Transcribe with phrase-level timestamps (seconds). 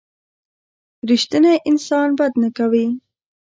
[1.09, 2.87] رښتینی انسان بد نه کوي.